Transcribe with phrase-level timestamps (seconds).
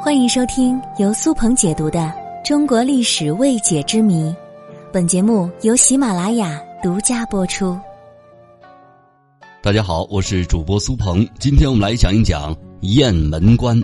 [0.00, 1.98] 欢迎收听由苏鹏解读的
[2.46, 4.22] 《中国历史未解之谜》，
[4.92, 7.76] 本节目由喜马拉雅独家播出。
[9.60, 13.82] 大家好，我是主播苏鹏，今天我们来讲一讲雁门关。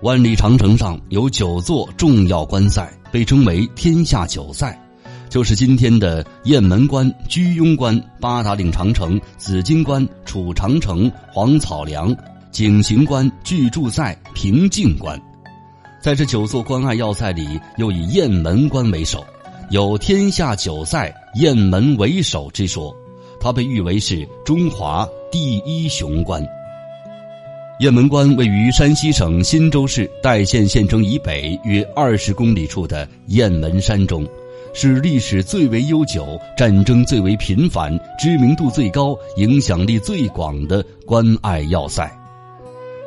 [0.00, 4.76] 万里长城上有九座重要关塞，被称为天下九塞，
[5.28, 12.12] 就是今天的雁门关、居庸关、八达岭长城、紫荆关、楚长城、黄草梁。
[12.52, 15.18] 景行关、巨柱塞、平静关，
[16.02, 19.24] 在这九座关隘要塞里，又以雁门关为首，
[19.70, 22.94] 有“天下九塞，雁门为首”之说。
[23.40, 26.46] 它被誉为是中华第一雄关。
[27.80, 34.28] 雁门关位于山西省忻州市代县县城以北约二十公里处的雁门山中，
[34.74, 42.08] 是历史最为悠久、战争最为频繁、知名度最高、影响力最广的关隘要塞。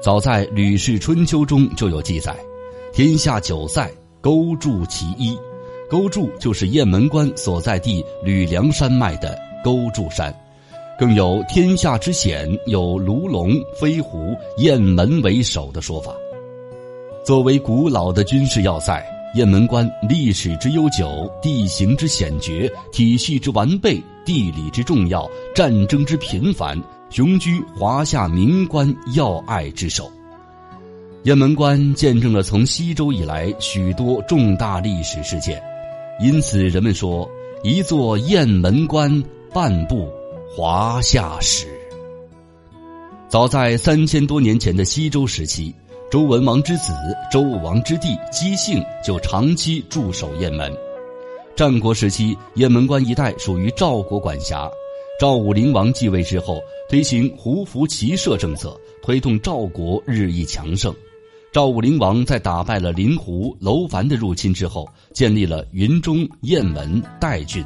[0.00, 2.36] 早在《吕氏春秋》中就有记载
[2.94, 5.36] ：“天下九塞，勾筑其一。”
[5.90, 10.32] 勾筑就是雁门关所在地吕梁山脉的勾筑山，
[10.98, 16.14] 更有“天下之险，有卢龙、飞狐、雁门为首”的说法。
[17.24, 26.80] 作为古老的军事要塞，雁门关历史之悠久、地形之险绝、体系之完备、地理之重要、战争之频繁。
[27.10, 30.10] 雄居华夏名关要隘之首，
[31.22, 35.60] 雁门关见证了从西周以来许多重大历史事件，
[36.20, 37.26] 因此人们说
[37.64, 39.22] ：“一座雁门关，
[39.54, 40.06] 半部
[40.54, 41.66] 华夏史。”
[43.26, 45.74] 早在三千多年前的西周时期，
[46.10, 46.92] 周文王之子、
[47.32, 50.70] 周武王之弟姬姓就长期驻守雁门。
[51.56, 54.70] 战国时期，雁门关一带属于赵国管辖。
[55.18, 60.94] 赵武灵王继位之后，推行胡服骑射政策，推动赵国日益强盛。
[61.50, 67.64] 赵武灵王在打败了林胡、楼烦的入侵之后，建立了云中、雁门、代郡。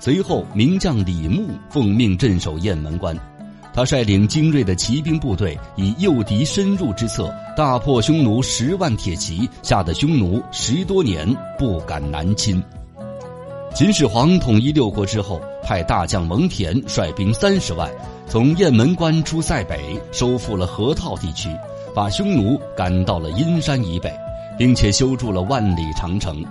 [0.00, 3.16] 随后，名将李牧奉命镇守雁门关。
[3.72, 12.60] 他率领精锐的骑兵部队，以诱敌深入之策，大破匈奴十万铁骑，吓得匈奴十多年不敢南侵。
[13.72, 17.90] 秦始皇统一六国之后，派大将蒙恬率兵三十万，
[18.26, 21.50] 从雁门关出塞北，收复了河套地区，
[21.94, 24.10] 把匈奴赶到了阴山以北，
[24.56, 26.42] 并且修筑了万里长城。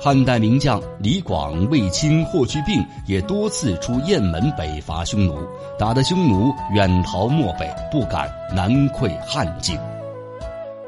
[0.00, 5.36] 汉代名将李广、卫青、霍去病也多次出雁门北伐匈奴，
[5.76, 9.76] 打得匈奴远逃漠北，不敢南溃汉境。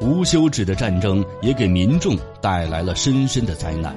[0.01, 3.93] 无休止的战争也给民众带来了深深的灾难。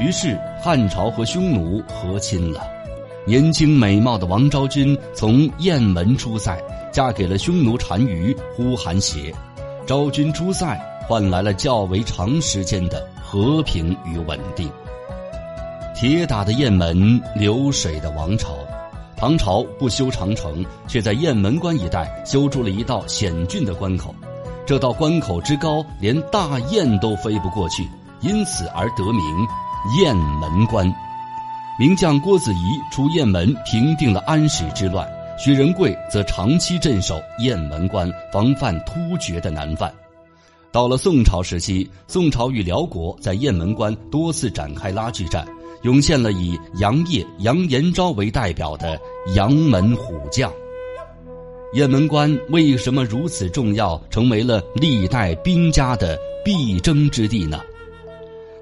[0.00, 2.66] 于是汉朝和匈奴和亲了，
[3.26, 6.60] 年轻美貌的王昭君从雁门出塞，
[6.92, 9.34] 嫁给了匈奴单于呼韩邪。
[9.86, 14.70] 昭君出塞换来了较为长时间的和平与稳定。
[15.94, 18.54] 铁打的雁门，流水的王朝。
[19.16, 24.14] 唐朝不修长城，却在雁门关一带修筑了一道险峻的关口。
[24.66, 27.88] 这道关口之高，连大雁都飞不过去，
[28.20, 29.24] 因此而得名。
[29.98, 30.90] 雁门关，
[31.76, 39.92] 名将郭子仪出雁门平定了安史之乱，薛仁贵则长期镇守雁门关，防范突厥的南犯。
[40.70, 45.44] 到了宋朝时期，宋朝与辽国在雁门关多次展开拉锯战，
[45.82, 48.96] 涌现了以杨业、杨延昭为代表的
[49.34, 50.52] 杨门虎将。
[51.72, 57.60] 雁门关为什么如此重要，成为了历代兵家的必争之地呢？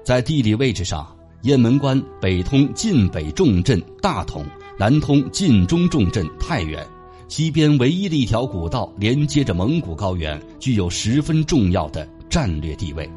[0.03, 1.12] 在地理位置上，
[1.43, 4.45] 雁门关北通晋北重镇大同，
[4.79, 6.81] 南通晋中重镇太原，
[7.27, 13.09] 西边唯一的一条古道连接着蒙古高原，具有十分重要的战略地位。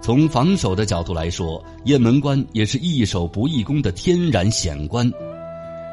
[0.00, 5.10] 从防守的角度来说，雁门关也是易守不易攻的天然险关。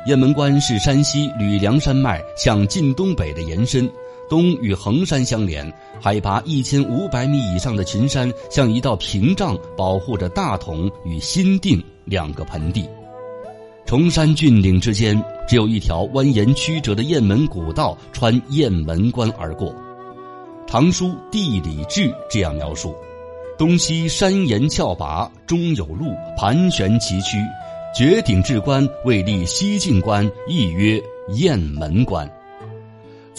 [0.05, 3.89] 雁门关是山西吕梁山脉向晋东北的延伸。
[4.29, 5.69] 东与衡山相连，
[5.99, 12.87] 海拔一千五百米以上的群山像一道屏障，保护着大同与新定两个盆地。
[13.85, 19.69] 崇山峻岭之间，只有一条蜿蜒曲折的雁门古道穿雁门关而过。
[20.67, 22.95] 《唐书·地理志》这样描述：
[23.57, 27.43] 东西山岩峭拔，中有路，盘旋崎岖，
[27.97, 32.31] 绝顶至关，为立西晋关，亦曰雁门关。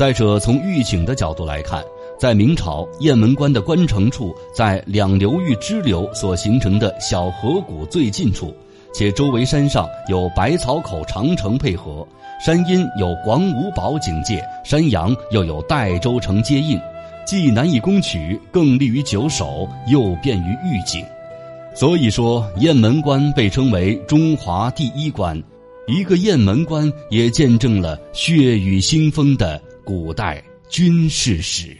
[0.00, 1.84] 再者，从御景的角度来看，
[2.18, 8.50] 在明朝雁门关的关城处，在两流域支流所形成的小河谷最近处，
[8.94, 12.08] 且周围山上有百草口长城配合，
[12.42, 16.80] 山阴有广武堡警戒，山阳又有代州城接应，
[17.26, 21.04] 既难以攻取，更利于久守，又便于预警。
[21.74, 25.38] 所以说，雁门关被称为中华第一关。
[25.86, 31.76] 一个雁门关也见证了血雨腥风的古代军事史。